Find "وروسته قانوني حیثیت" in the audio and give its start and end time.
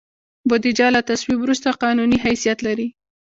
1.41-2.59